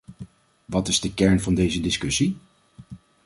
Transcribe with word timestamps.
Wat 0.65 0.87
is 0.87 0.99
de 0.99 1.13
kern 1.13 1.41
van 1.41 1.53
deze 1.53 1.81
discussie? 1.81 2.37